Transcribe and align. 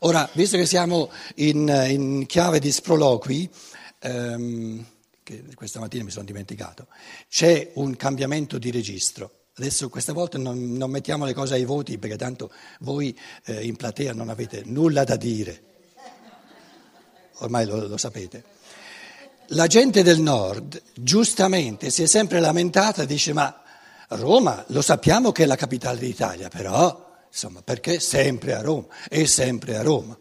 Ora, 0.00 0.28
visto 0.32 0.56
che 0.56 0.66
siamo 0.66 1.10
in, 1.36 1.86
in 1.88 2.26
chiave 2.26 2.58
di 2.58 2.72
sproloqui, 2.72 3.48
ehm, 4.00 4.84
che 5.22 5.44
questa 5.54 5.80
mattina 5.80 6.04
mi 6.04 6.10
sono 6.10 6.24
dimenticato, 6.24 6.88
c'è 7.28 7.70
un 7.74 7.96
cambiamento 7.96 8.58
di 8.58 8.70
registro. 8.70 9.30
Adesso 9.56 9.88
questa 9.88 10.12
volta 10.12 10.36
non, 10.36 10.72
non 10.72 10.90
mettiamo 10.90 11.24
le 11.24 11.32
cose 11.32 11.54
ai 11.54 11.64
voti 11.64 11.96
perché 11.96 12.16
tanto 12.16 12.50
voi 12.80 13.16
eh, 13.44 13.64
in 13.64 13.76
platea 13.76 14.12
non 14.12 14.28
avete 14.28 14.62
nulla 14.64 15.04
da 15.04 15.16
dire, 15.16 15.62
ormai 17.38 17.64
lo, 17.64 17.86
lo 17.86 17.96
sapete. 17.96 18.44
La 19.48 19.66
gente 19.66 20.02
del 20.02 20.20
nord 20.20 20.82
giustamente 20.94 21.90
si 21.90 22.02
è 22.02 22.06
sempre 22.06 22.40
lamentata, 22.40 23.04
dice 23.04 23.32
ma 23.32 23.62
Roma 24.08 24.64
lo 24.68 24.82
sappiamo 24.82 25.32
che 25.32 25.44
è 25.44 25.46
la 25.46 25.56
capitale 25.56 26.00
d'Italia, 26.00 26.48
però 26.48 27.13
insomma 27.34 27.62
perché 27.62 27.98
sempre 27.98 28.54
a 28.54 28.62
Roma 28.62 28.86
e 29.08 29.26
sempre 29.26 29.76
a 29.76 29.82
Roma. 29.82 30.16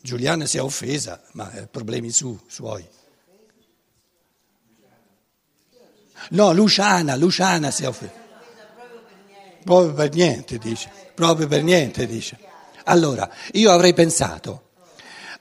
Giuliana 0.00 0.46
si 0.46 0.56
è 0.56 0.62
offesa, 0.62 1.22
ma 1.32 1.50
eh, 1.52 1.66
problemi 1.68 2.10
su, 2.10 2.36
suoi. 2.48 2.86
No, 6.30 6.52
Luciana, 6.52 7.14
Luciana 7.14 7.70
si 7.70 7.84
è 7.84 7.88
offesa. 7.88 8.26
Proprio 9.62 9.94
per 9.94 10.12
niente, 10.12 10.58
dice. 10.58 10.90
Proprio 11.14 11.46
per 11.46 11.62
niente, 11.62 12.06
dice. 12.06 12.36
Allora, 12.84 13.30
io 13.52 13.70
avrei 13.70 13.92
pensato, 13.94 14.70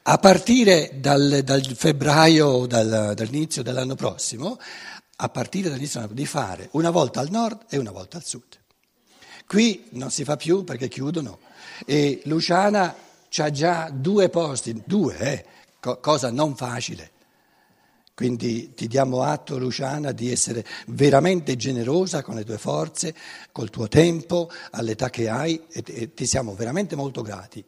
a 0.04 0.18
partire 0.18 1.00
dal, 1.00 1.42
dal 1.44 1.64
febbraio, 1.64 2.66
dal, 2.68 3.14
dall'inizio 3.16 3.64
dell'anno 3.64 3.96
prossimo, 3.96 4.60
a 5.18 5.30
partire 5.30 5.70
dall'inizio 5.70 6.08
di 6.12 6.26
fare 6.26 6.70
una 6.72 6.90
volta 6.90 7.20
al 7.20 7.30
nord 7.30 7.66
e 7.70 7.78
una 7.78 7.92
volta 7.92 8.18
al 8.18 8.24
sud. 8.24 8.58
Qui 9.48 9.88
non 9.92 10.12
si 10.12 10.24
fa 10.24 10.36
più 10.36 10.64
perché 10.64 10.88
chiudono 10.88 11.40
e 11.86 12.22
Luciana 12.26 12.96
ha 13.40 13.52
già 13.52 13.90
due 13.90 14.30
posti, 14.30 14.82
due, 14.86 15.18
eh, 15.18 15.46
cosa 16.02 16.32
non 16.32 16.56
facile. 16.56 17.12
Quindi 18.14 18.74
ti 18.74 18.88
diamo 18.88 19.22
atto, 19.22 19.60
Luciana, 19.60 20.12
di 20.12 20.32
essere 20.32 20.66
veramente 20.88 21.56
generosa 21.56 22.24
con 22.24 22.34
le 22.34 22.44
tue 22.44 22.58
forze, 22.58 23.14
col 23.52 23.70
tuo 23.70 23.88
tempo, 23.88 24.50
all'età 24.72 25.12
che 25.12 25.30
hai 25.30 25.62
e, 25.70 25.84
e 25.86 26.14
ti 26.16 26.26
siamo 26.26 26.56
veramente 26.56 26.96
molto 26.96 27.22
grati. 27.22 27.64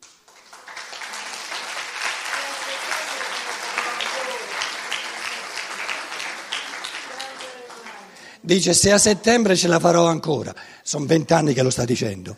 Dice 8.49 8.73
se 8.73 8.91
a 8.91 8.97
settembre 8.97 9.55
ce 9.55 9.67
la 9.67 9.79
farò 9.79 10.07
ancora, 10.07 10.55
sono 10.81 11.05
vent'anni 11.05 11.53
che 11.53 11.61
lo 11.61 11.69
sta 11.69 11.85
dicendo 11.85 12.35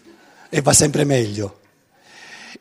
e 0.49 0.61
va 0.61 0.73
sempre 0.73 1.05
meglio. 1.05 1.61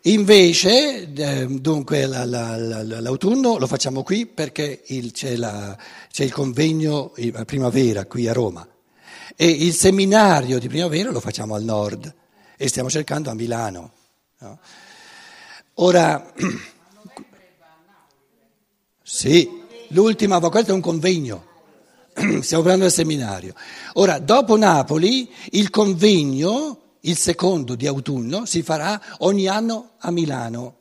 Invece, 0.02 1.12
eh, 1.12 1.46
dunque, 1.48 2.06
la, 2.06 2.24
la, 2.24 2.56
la, 2.56 3.00
l'autunno 3.00 3.58
lo 3.58 3.66
facciamo 3.66 4.04
qui 4.04 4.26
perché 4.26 4.82
c'è, 5.12 5.30
il 5.30 6.30
convegno 6.30 7.12
in 7.16 7.42
primavera 7.44 8.04
qui 8.04 8.28
a 8.28 8.32
Roma 8.32 8.64
e 9.34 9.48
il 9.48 9.74
seminario 9.74 10.60
di 10.60 10.68
primavera 10.68 11.10
lo 11.10 11.18
facciamo 11.18 11.56
al 11.56 11.64
nord 11.64 12.14
e 12.56 12.68
stiamo 12.68 12.88
cercando 12.88 13.30
a 13.30 13.34
Milano. 13.34 13.92
No? 14.38 14.60
Ora, 15.74 16.32
sì, 19.02 19.50
l'ultima, 19.88 20.38
questo 20.38 20.70
è 20.70 20.74
un 20.74 20.80
convegno, 20.80 21.48
stiamo 22.42 22.62
parlando 22.62 22.84
del 22.84 22.92
seminario. 22.92 23.54
Ora, 23.94 24.18
dopo 24.18 24.56
Napoli, 24.56 25.30
il 25.50 25.70
convegno 25.70 26.80
il 27.02 27.16
secondo 27.16 27.74
di 27.76 27.86
autunno 27.86 28.44
si 28.44 28.62
farà 28.62 29.00
ogni 29.18 29.46
anno 29.46 29.92
a 29.98 30.10
Milano. 30.10 30.76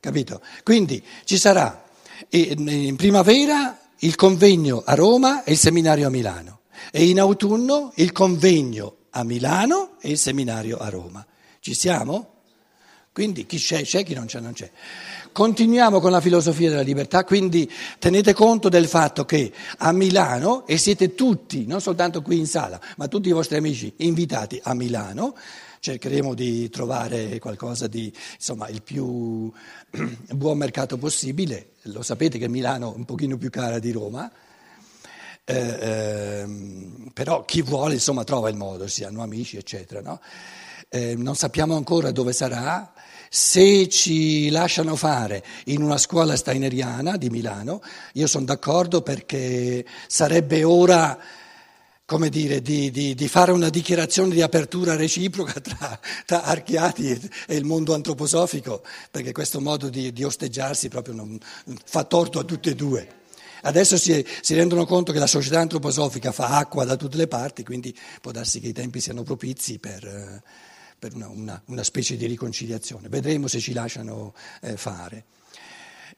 Capito? 0.00 0.40
Quindi 0.62 1.02
ci 1.24 1.36
sarà 1.36 1.84
in 2.30 2.96
primavera 2.96 3.78
il 3.98 4.14
convegno 4.14 4.82
a 4.84 4.94
Roma 4.94 5.42
e 5.44 5.52
il 5.52 5.58
seminario 5.58 6.06
a 6.06 6.10
Milano 6.10 6.60
e 6.92 7.08
in 7.08 7.18
autunno 7.18 7.92
il 7.96 8.12
convegno 8.12 8.96
a 9.10 9.24
Milano 9.24 9.96
e 10.00 10.10
il 10.10 10.18
seminario 10.18 10.78
a 10.78 10.88
Roma. 10.88 11.26
Ci 11.60 11.74
siamo? 11.74 12.37
Quindi 13.12 13.46
chi 13.46 13.58
c'è, 13.58 13.82
c'è, 13.82 14.04
chi 14.04 14.14
non 14.14 14.26
c'è, 14.26 14.40
non 14.40 14.52
c'è. 14.52 14.70
Continuiamo 15.32 16.00
con 16.00 16.10
la 16.10 16.20
filosofia 16.20 16.70
della 16.70 16.82
libertà, 16.82 17.24
quindi 17.24 17.70
tenete 17.98 18.32
conto 18.32 18.68
del 18.68 18.86
fatto 18.86 19.24
che 19.24 19.52
a 19.78 19.92
Milano, 19.92 20.66
e 20.66 20.78
siete 20.78 21.14
tutti, 21.14 21.66
non 21.66 21.80
soltanto 21.80 22.22
qui 22.22 22.38
in 22.38 22.46
sala, 22.46 22.80
ma 22.96 23.08
tutti 23.08 23.28
i 23.28 23.32
vostri 23.32 23.56
amici 23.56 23.92
invitati 23.98 24.60
a 24.62 24.74
Milano, 24.74 25.34
cercheremo 25.80 26.34
di 26.34 26.68
trovare 26.70 27.38
qualcosa 27.38 27.86
di, 27.86 28.12
insomma, 28.34 28.68
il 28.68 28.82
più 28.82 29.50
buon 30.30 30.58
mercato 30.58 30.96
possibile, 30.96 31.70
lo 31.82 32.02
sapete 32.02 32.38
che 32.38 32.48
Milano 32.48 32.92
è 32.92 32.96
un 32.96 33.04
pochino 33.04 33.36
più 33.36 33.50
cara 33.50 33.78
di 33.78 33.92
Roma, 33.92 34.30
eh, 35.44 35.56
eh, 35.56 36.46
però 37.14 37.44
chi 37.44 37.62
vuole 37.62 37.94
insomma 37.94 38.22
trova 38.22 38.48
il 38.50 38.56
modo, 38.56 38.86
si 38.86 39.04
hanno 39.04 39.22
amici 39.22 39.56
eccetera, 39.56 40.02
no? 40.02 40.20
Eh, 40.88 41.14
non 41.16 41.34
sappiamo 41.34 41.76
ancora 41.76 42.10
dove 42.10 42.32
sarà, 42.32 42.92
se 43.30 43.88
ci 43.88 44.48
lasciano 44.48 44.96
fare 44.96 45.44
in 45.66 45.82
una 45.82 45.98
scuola 45.98 46.36
steineriana 46.36 47.16
di 47.16 47.28
Milano, 47.28 47.82
io 48.14 48.26
sono 48.26 48.44
d'accordo 48.46 49.02
perché 49.02 49.84
sarebbe 50.06 50.64
ora 50.64 51.18
come 52.08 52.30
dire, 52.30 52.62
di, 52.62 52.90
di, 52.90 53.14
di, 53.14 53.28
fare 53.28 53.52
una 53.52 53.68
dichiarazione 53.68 54.32
di 54.32 54.40
apertura 54.40 54.96
reciproca 54.96 55.52
tra, 55.60 56.00
tra 56.24 56.42
Archiati 56.42 57.10
e, 57.46 57.54
il 57.54 57.66
mondo 57.66 57.92
antroposofico, 57.92 58.82
perché 59.10 59.32
questo 59.32 59.60
modo 59.60 59.90
di, 59.90 60.10
di 60.10 60.24
osteggiarsi 60.24 60.88
proprio 60.88 61.12
non, 61.12 61.38
fa 61.84 62.04
torto 62.04 62.38
a 62.38 62.44
tutti 62.44 62.70
e 62.70 62.74
due. 62.74 63.16
Adesso 63.60 63.98
si, 63.98 64.24
si, 64.40 64.54
rendono 64.54 64.86
conto 64.86 65.12
che 65.12 65.18
la 65.18 65.26
società 65.26 65.60
antroposofica 65.60 66.32
fa 66.32 66.56
acqua 66.56 66.86
da 66.86 66.96
tutte 66.96 67.18
le 67.18 67.26
parti, 67.26 67.62
quindi 67.62 67.94
può 68.22 68.30
darsi 68.30 68.58
che 68.60 68.68
i 68.68 68.72
tempi 68.72 69.00
siano 69.00 69.22
propizi 69.22 69.78
per... 69.78 70.42
Per 70.98 71.14
una, 71.14 71.28
una, 71.28 71.62
una 71.66 71.82
specie 71.84 72.16
di 72.16 72.26
riconciliazione. 72.26 73.08
Vedremo 73.08 73.46
se 73.46 73.60
ci 73.60 73.72
lasciano 73.72 74.34
eh, 74.62 74.76
fare. 74.76 75.24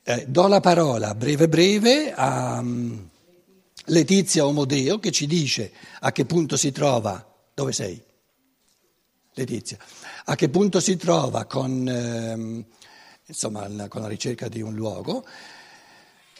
Eh, 0.03 0.25
do 0.27 0.47
la 0.47 0.61
parola 0.61 1.15
breve 1.15 1.47
breve 1.47 2.15
a 2.15 2.59
um, 2.61 3.09
Letizia 3.87 4.47
Omodeo 4.47 4.99
che 4.99 5.11
ci 5.11 5.27
dice 5.27 5.73
a 6.01 6.13
che 6.13 6.25
punto 6.25 6.57
si 6.57 6.73
trova. 6.73 7.27
Dove 7.53 7.73
sei? 7.73 8.01
Letizia. 9.35 9.79
A 10.25 10.35
che 10.35 10.49
punto 10.49 10.81
si 10.81 10.97
trova 10.97 11.45
con, 11.45 11.87
ehm, 11.87 12.65
insomma, 13.27 13.69
la, 13.69 13.89
con 13.89 14.03
la 14.03 14.09
ricerca 14.09 14.49
di 14.49 14.61
un 14.61 14.75
luogo. 14.75 15.25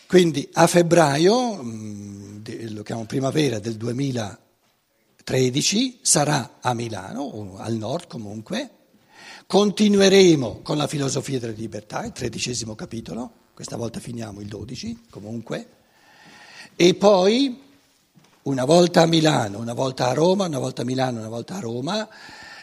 Quindi 0.07 0.49
a 0.55 0.67
febbraio, 0.67 1.63
mh, 1.63 1.69
mm, 1.69 2.75
lo 2.75 2.83
chiamo 2.83 3.05
primavera 3.05 3.59
del 3.59 3.77
2000. 3.77 4.39
13 5.31 6.01
sarà 6.03 6.57
a 6.61 6.75
Milano, 6.75 7.55
al 7.59 7.75
nord 7.75 8.09
comunque. 8.09 8.69
Continueremo 9.47 10.59
con 10.61 10.77
la 10.77 10.89
filosofia 10.89 11.39
della 11.39 11.53
libertà, 11.53 12.05
il 12.05 12.11
tredicesimo 12.11 12.75
capitolo, 12.75 13.31
questa 13.55 13.77
volta 13.77 14.01
finiamo 14.01 14.41
il 14.41 14.49
12 14.49 15.03
comunque. 15.09 15.69
E 16.75 16.95
poi, 16.95 17.63
una 18.43 18.65
volta 18.65 19.03
a 19.03 19.07
Milano, 19.07 19.61
una 19.61 19.73
volta 19.73 20.09
a 20.09 20.15
Roma, 20.15 20.47
una 20.47 20.59
volta 20.59 20.83
a 20.83 20.85
Milano, 20.85 21.21
una 21.21 21.29
volta 21.29 21.55
a 21.55 21.61
Roma, 21.61 22.09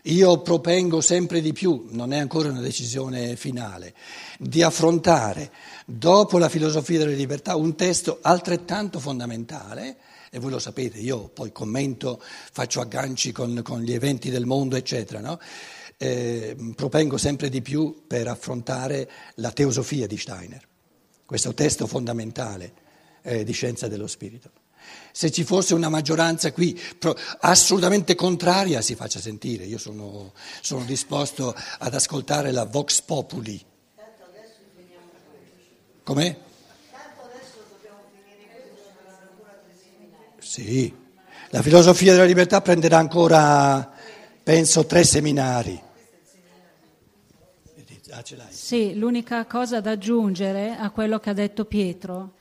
io 0.04 0.42
propengo 0.42 1.00
sempre 1.00 1.40
di 1.40 1.54
più, 1.54 1.86
non 1.92 2.12
è 2.12 2.18
ancora 2.18 2.50
una 2.50 2.60
decisione 2.60 3.38
finale, 3.38 3.94
di 4.40 4.62
affrontare, 4.62 5.54
dopo 5.86 6.38
la 6.38 6.50
filosofia 6.50 6.98
della 6.98 7.16
libertà, 7.16 7.56
un 7.56 7.76
testo 7.76 8.20
altrettanto 8.22 9.00
fondamentale 9.00 9.96
e 10.32 10.40
voi 10.40 10.52
lo 10.52 10.60
sapete, 10.60 11.00
io 11.00 11.30
poi 11.30 11.52
commento, 11.52 12.22
faccio 12.22 12.82
agganci 12.82 13.32
con, 13.32 13.62
con 13.64 13.82
gli 13.82 13.94
eventi 13.94 14.30
del 14.30 14.46
mondo, 14.46 14.76
eccetera, 14.76 15.20
no? 15.20 15.40
eh, 15.98 16.56
propengo 16.76 17.18
sempre 17.18 17.50
di 17.50 17.62
più 17.62 18.04
per 18.08 18.28
affrontare 18.28 19.10
la 19.36 19.52
teosofia 19.52 20.08
di 20.08 20.18
Steiner, 20.18 20.66
questo 21.26 21.54
testo 21.54 21.88
fondamentale 21.88 22.74
eh, 23.24 23.44
di 23.44 23.52
scienza 23.52 23.88
dello 23.88 24.08
spirito. 24.08 24.52
Se 25.12 25.32
ci 25.32 25.44
fosse 25.44 25.74
una 25.74 25.90
maggioranza 25.90 26.54
qui 26.54 26.80
assolutamente 27.42 28.16
contraria 28.16 28.82
si 28.82 28.96
faccia 28.96 29.20
sentire, 29.20 29.66
io 29.66 29.78
sono, 29.78 30.34
sono 30.62 30.86
disposto 30.86 31.54
ad 31.80 31.94
ascoltare 31.94 32.52
la 32.52 32.64
Vox 32.64 33.02
Populi. 33.02 33.66
Com'è? 36.04 36.38
Sì, 40.48 40.92
la 41.50 41.62
filosofia 41.62 42.14
della 42.14 42.24
libertà 42.24 42.62
prenderà 42.62 42.98
ancora, 42.98 43.92
penso, 44.42 44.86
tre 44.86 45.04
seminari. 45.04 45.84
Ah, 48.12 48.24
sì, 48.50 48.96
l'unica 48.96 49.46
cosa 49.46 49.82
da 49.82 49.92
aggiungere 49.92 50.78
a 50.78 50.90
quello 50.90 51.20
che 51.20 51.30
ha 51.30 51.34
detto 51.34 51.66
Pietro 51.66 52.36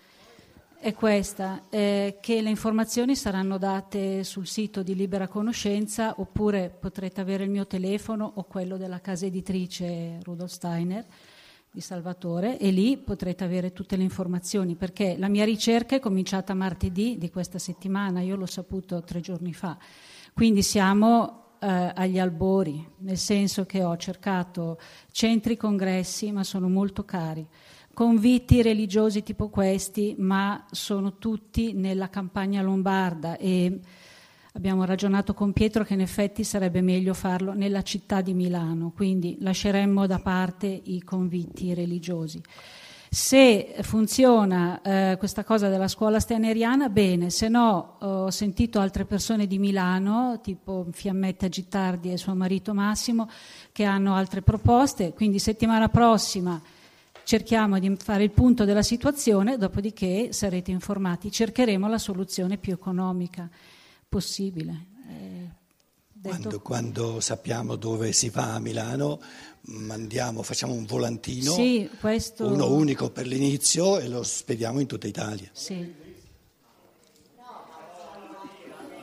è 0.78 0.94
questa, 0.94 1.62
eh, 1.68 2.18
che 2.20 2.40
le 2.40 2.48
informazioni 2.48 3.16
saranno 3.16 3.58
date 3.58 4.22
sul 4.22 4.46
sito 4.46 4.84
di 4.84 4.94
Libera 4.94 5.26
Conoscenza 5.26 6.14
oppure 6.18 6.70
potrete 6.70 7.20
avere 7.20 7.42
il 7.42 7.50
mio 7.50 7.66
telefono 7.66 8.30
o 8.36 8.44
quello 8.44 8.76
della 8.76 9.00
casa 9.00 9.26
editrice 9.26 10.20
Rudolf 10.22 10.52
Steiner 10.52 11.04
di 11.76 11.82
Salvatore 11.82 12.58
e 12.58 12.70
lì 12.70 12.96
potrete 12.96 13.44
avere 13.44 13.74
tutte 13.74 13.96
le 13.96 14.02
informazioni 14.02 14.76
perché 14.76 15.14
la 15.18 15.28
mia 15.28 15.44
ricerca 15.44 15.94
è 15.94 16.00
cominciata 16.00 16.54
martedì 16.54 17.18
di 17.18 17.28
questa 17.28 17.58
settimana, 17.58 18.22
io 18.22 18.34
l'ho 18.34 18.46
saputo 18.46 19.02
tre 19.02 19.20
giorni 19.20 19.52
fa, 19.52 19.76
quindi 20.32 20.62
siamo 20.62 21.58
eh, 21.60 21.92
agli 21.94 22.18
albori, 22.18 22.82
nel 23.00 23.18
senso 23.18 23.66
che 23.66 23.84
ho 23.84 23.94
cercato 23.98 24.78
centri 25.10 25.58
congressi 25.58 26.32
ma 26.32 26.44
sono 26.44 26.70
molto 26.70 27.04
cari. 27.04 27.46
Convitti 27.92 28.62
religiosi 28.62 29.22
tipo 29.22 29.50
questi, 29.50 30.14
ma 30.16 30.64
sono 30.70 31.18
tutti 31.18 31.74
nella 31.74 32.08
campagna 32.08 32.62
lombarda 32.62 33.36
e 33.36 33.80
abbiamo 34.56 34.86
ragionato 34.86 35.34
con 35.34 35.52
Pietro 35.52 35.84
che 35.84 35.92
in 35.92 36.00
effetti 36.00 36.42
sarebbe 36.42 36.80
meglio 36.80 37.12
farlo 37.12 37.52
nella 37.52 37.82
città 37.82 38.22
di 38.22 38.32
Milano, 38.32 38.90
quindi 38.96 39.36
lasceremmo 39.40 40.06
da 40.06 40.18
parte 40.18 40.66
i 40.66 41.02
convitti 41.02 41.74
religiosi. 41.74 42.40
Se 43.08 43.76
funziona 43.82 44.80
eh, 44.80 45.16
questa 45.18 45.44
cosa 45.44 45.68
della 45.68 45.88
scuola 45.88 46.20
steneriana, 46.20 46.88
bene, 46.88 47.28
se 47.28 47.48
no 47.48 47.96
ho 48.00 48.30
sentito 48.30 48.80
altre 48.80 49.04
persone 49.04 49.46
di 49.46 49.58
Milano, 49.58 50.40
tipo 50.42 50.86
Fiammetta 50.90 51.48
Gittardi 51.48 52.10
e 52.10 52.16
suo 52.16 52.34
marito 52.34 52.72
Massimo, 52.72 53.28
che 53.72 53.84
hanno 53.84 54.14
altre 54.14 54.40
proposte, 54.40 55.12
quindi 55.12 55.38
settimana 55.38 55.88
prossima 55.88 56.60
cerchiamo 57.24 57.78
di 57.78 57.94
fare 57.98 58.24
il 58.24 58.30
punto 58.30 58.64
della 58.64 58.82
situazione, 58.82 59.58
dopodiché 59.58 60.32
sarete 60.32 60.70
informati. 60.70 61.30
Cercheremo 61.30 61.88
la 61.88 61.98
soluzione 61.98 62.56
più 62.56 62.72
economica 62.72 63.48
possibile. 64.08 64.86
Eh, 65.08 65.48
quando, 66.22 66.60
quando, 66.60 67.20
sappiamo 67.20 67.76
dove 67.76 68.12
si 68.12 68.30
va 68.30 68.54
a 68.54 68.58
Milano, 68.58 69.20
mandiamo, 69.66 70.42
facciamo 70.42 70.72
un 70.72 70.84
volantino, 70.84 71.52
sì, 71.52 71.88
questo... 72.00 72.46
uno 72.46 72.72
unico 72.72 73.10
per 73.10 73.26
l'inizio 73.26 73.98
e 73.98 74.08
lo 74.08 74.22
spediamo 74.22 74.80
in 74.80 74.86
tutta 74.86 75.06
Italia. 75.06 75.48
Sì. 75.52 76.04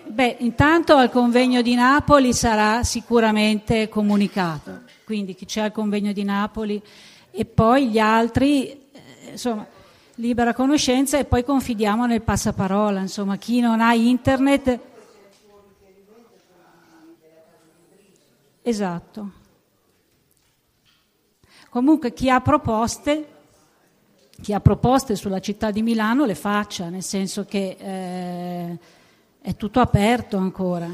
Beh, 0.06 0.38
intanto 0.40 0.96
al 0.96 1.10
convegno 1.10 1.62
di 1.62 1.74
Napoli 1.74 2.34
sarà 2.34 2.84
sicuramente 2.84 3.90
comunicato, 3.90 4.82
quindi 5.06 5.34
chi 5.34 5.46
c'è 5.46 5.62
al 5.62 5.72
convegno 5.72 6.12
di 6.12 6.24
Napoli 6.24 6.82
e 7.32 7.46
poi 7.46 7.90
gli 7.90 7.98
altri, 7.98 8.70
eh, 8.70 9.32
insomma, 9.32 9.66
libera 10.16 10.54
conoscenza 10.54 11.18
e 11.18 11.26
poi 11.26 11.44
confidiamo 11.44 12.06
nel 12.06 12.22
passaparola, 12.22 13.00
insomma, 13.00 13.38
chi 13.38 13.60
non 13.60 13.82
ha 13.82 13.94
internet... 13.94 14.92
Esatto. 18.64 19.32
Comunque 21.70 22.14
chi 22.14 22.30
ha 22.30 22.40
proposte, 22.40 23.28
chi 24.42 24.54
ha 24.54 24.62
proposte 24.62 25.16
sulla 25.16 25.42
città 25.42 25.70
di 25.70 25.82
Milano 25.82 26.26
le 26.26 26.36
faccia, 26.36 26.88
nel 26.88 27.04
senso 27.04 27.44
che 27.46 27.76
eh, 27.78 28.80
è 29.42 29.56
tutto 29.58 29.82
aperto 29.82 30.38
ancora. 30.38 30.88